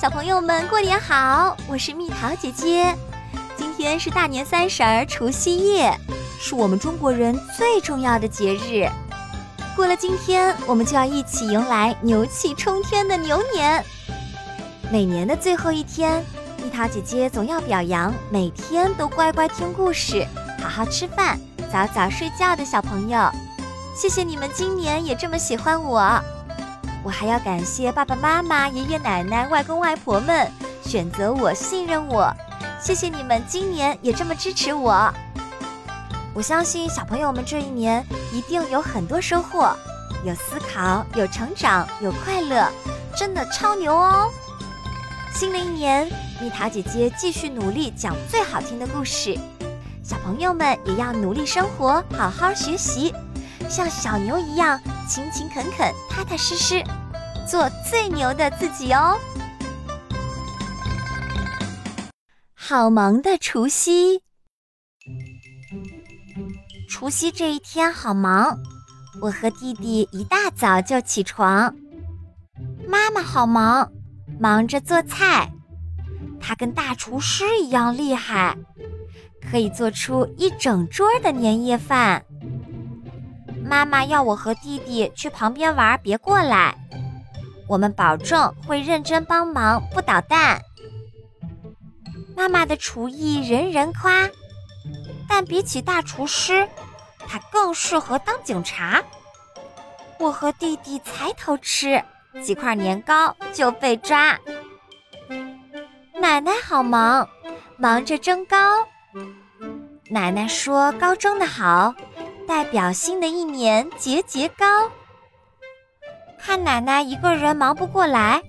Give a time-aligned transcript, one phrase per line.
[0.00, 1.56] 小朋友们过年好！
[1.66, 2.96] 我是蜜桃姐姐。
[3.56, 5.92] 今天是大年三十儿，除夕夜，
[6.38, 8.88] 是我们中国人最重要的节日。
[9.74, 13.84] 过了今天，我们就要一起迎来牛气冲天的牛年。
[14.88, 16.24] 每年的最后一天，
[16.62, 20.24] 蜜桃姐姐总要表扬每天都乖乖听故事、
[20.62, 21.36] 好好吃饭、
[21.72, 23.28] 早早睡觉的小朋友。
[23.96, 26.22] 谢谢你们今年也这么喜欢我。
[27.04, 30.50] 我还要感谢爸爸妈妈、爷爷奶奶、外公外婆们
[30.82, 32.32] 选择我、信任我。
[32.80, 35.12] 谢谢你们今年也这么支持我。
[36.34, 39.74] 我相信小朋友们这一年一定有很多收获，
[40.24, 42.68] 有思考，有成长，有快乐，
[43.16, 44.30] 真的超牛哦！
[45.32, 46.08] 新的一年，
[46.40, 49.36] 蜜桃姐姐继续努力讲最好听的故事，
[50.04, 53.12] 小朋友们也要努力生活，好好学习，
[53.68, 56.84] 像小牛一样勤勤恳恳、踏踏实实，
[57.48, 59.16] 做最牛的自己哦！
[62.54, 64.22] 好忙的除夕。
[66.90, 68.58] 除夕这一天好忙，
[69.22, 71.74] 我和弟弟一大早就起床。
[72.86, 73.90] 妈妈好忙，
[74.38, 75.50] 忙着做菜。
[76.38, 78.58] 她跟大厨师一样厉害，
[79.50, 82.22] 可以做出一整桌的年夜饭。
[83.64, 86.76] 妈妈要我和弟弟去旁边玩，别过来。
[87.68, 90.62] 我们保证会认真帮忙，不捣蛋。
[92.34, 94.28] 妈妈的厨艺人人夸。
[95.28, 96.66] 但比起大厨师，
[97.28, 99.02] 他更适合当警察。
[100.18, 102.02] 我和弟弟才偷吃
[102.42, 104.38] 几块年糕就被抓。
[106.14, 107.28] 奶奶好忙，
[107.76, 108.56] 忙着蒸糕。
[110.10, 111.94] 奶奶说糕蒸的好，
[112.46, 114.90] 代表新的一年节节高。
[116.48, 118.40] 看奶奶一个人忙不过来，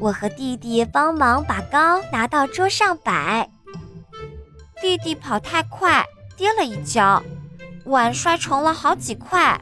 [0.00, 3.48] 我和弟弟帮忙把糕拿到桌上摆。
[4.82, 6.04] 弟弟跑太快，
[6.36, 7.22] 跌了一跤，
[7.84, 9.60] 碗摔成了好几块。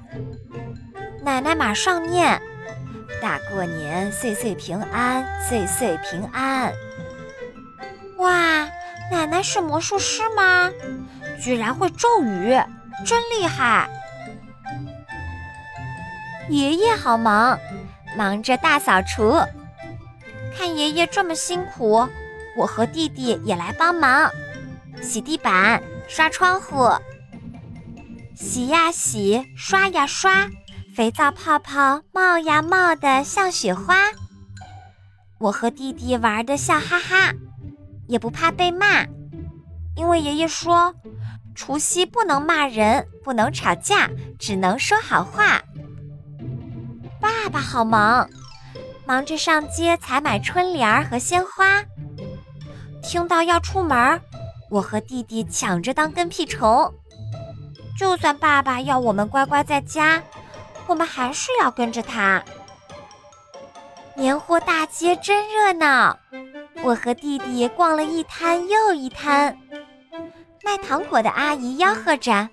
[1.22, 2.40] 奶奶马上念
[3.20, 6.72] ：“大过年，岁岁平安，岁岁平安。”
[8.16, 8.66] 哇，
[9.12, 10.70] 奶奶是魔术师吗？
[11.38, 12.58] 居然会咒语，
[13.04, 13.90] 真厉害！
[16.48, 17.58] 爷爷好忙，
[18.16, 19.38] 忙着大扫除。
[20.56, 22.08] 看爷爷这么辛苦，
[22.56, 24.30] 我和弟弟也来帮忙。
[25.02, 26.90] 洗地板，刷窗户，
[28.34, 30.48] 洗呀洗，刷呀刷，
[30.96, 33.96] 肥皂泡泡冒呀冒的像雪花。
[35.38, 37.32] 我和弟弟玩的笑哈哈，
[38.08, 39.04] 也不怕被骂，
[39.94, 40.94] 因为爷爷说，
[41.54, 45.62] 除夕不能骂人，不能吵架，只能说好话。
[47.48, 48.28] 爸爸好忙，
[49.06, 51.82] 忙着上街采买春联和鲜花。
[53.02, 54.20] 听到要出门。
[54.68, 56.92] 我和弟弟抢着当跟屁虫，
[57.98, 60.22] 就算爸爸要我们乖乖在家，
[60.86, 62.44] 我们还是要跟着他。
[64.14, 66.18] 年货大街真热闹，
[66.82, 69.56] 我和弟弟逛了一摊又一摊。
[70.62, 72.50] 卖糖果的阿姨吆喝着：“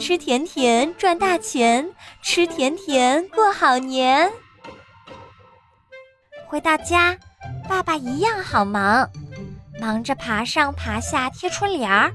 [0.00, 1.90] 吃甜甜赚大钱，
[2.22, 4.32] 吃甜甜过好年。”
[6.48, 7.18] 回到家，
[7.68, 9.08] 爸爸一样好忙。
[9.78, 12.12] 忙着爬上爬下贴春联儿，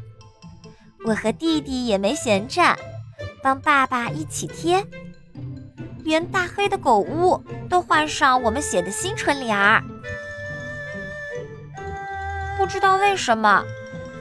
[1.05, 2.75] 我和弟弟也没闲着，
[3.41, 4.85] 帮爸爸一起贴。
[6.03, 9.83] 连大黑的狗屋都换上我们写的新春联儿。
[12.57, 13.63] 不知道为什么，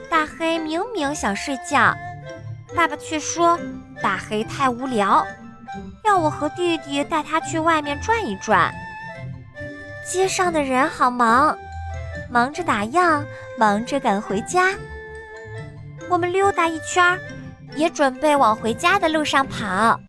[0.09, 1.95] 大黑明明想睡觉，
[2.75, 3.59] 爸爸却说
[4.01, 5.25] 大黑太无聊，
[6.03, 8.73] 要我和弟弟带他去外面转一转。
[10.11, 11.57] 街上的人好忙。
[12.27, 13.23] 忙着打烊，
[13.57, 14.71] 忙着赶回家。
[16.09, 17.17] 我们溜达一圈，
[17.75, 19.99] 也准备往回家的路上跑，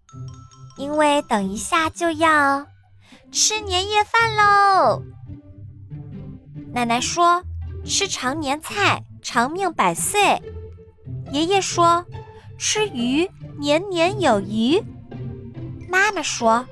[0.78, 2.66] 因为等一下就要
[3.30, 5.02] 吃年夜饭喽。
[6.72, 7.42] 奶奶说
[7.84, 10.42] ：“吃常年菜，长命百岁。”
[11.30, 12.04] 爷爷说
[12.58, 14.82] ：“吃鱼，年年有余。”
[15.88, 16.66] 妈妈说：“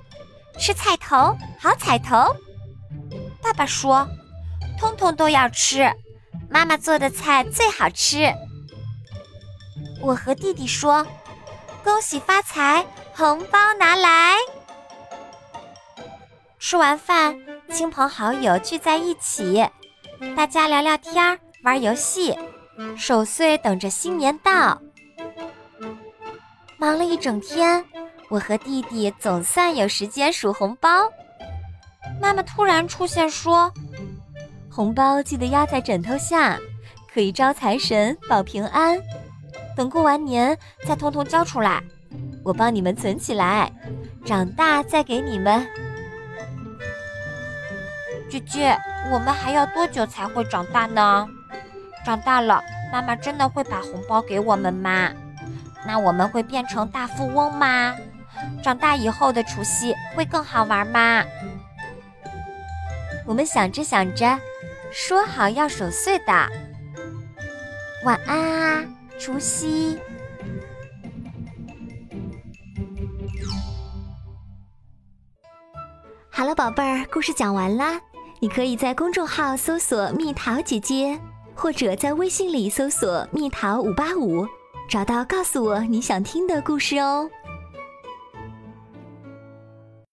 [0.58, 2.34] 吃菜头，好彩头。”
[3.42, 4.08] 爸爸说。
[4.76, 5.90] 通通都要吃，
[6.50, 8.34] 妈妈做的菜最好吃。
[10.02, 11.06] 我和弟弟说
[11.84, 12.84] ：“恭喜发财，
[13.14, 14.34] 红包拿来。”
[16.58, 17.38] 吃完饭，
[17.70, 19.64] 亲朋好友聚在一起，
[20.36, 22.36] 大家聊聊天玩游戏，
[22.96, 24.82] 守岁等着新年到。
[26.84, 27.82] 忙了一整天，
[28.28, 31.10] 我和弟弟总算有时间数红包。
[32.20, 33.72] 妈妈突然出现说。
[34.70, 36.58] 红包记得压在枕头下，
[37.10, 39.00] 可以招财神保平安。
[39.74, 41.82] 等过完年再通通交出来，
[42.44, 43.72] 我帮你们存起来，
[44.22, 45.66] 长大再给你们。
[48.28, 48.76] 姐姐，
[49.10, 51.26] 我们还要多久才会长大呢？
[52.04, 55.10] 长大了，妈妈真的会把红包给我们吗？
[55.86, 57.94] 那我们会变成大富翁吗？
[58.62, 61.22] 长大以后的除夕会更好玩吗？
[63.26, 64.38] 我们想着想着，
[64.92, 66.48] 说好要守岁的。
[68.04, 68.84] 晚安啊，
[69.18, 69.98] 除夕。
[76.30, 78.00] 好了，宝贝儿，故事讲完啦。
[78.40, 81.18] 你可以在公众号搜索“蜜桃姐姐”，
[81.56, 84.46] 或者在微信里搜索“蜜桃五八五”，
[84.88, 87.28] 找到告诉我你想听的故事哦。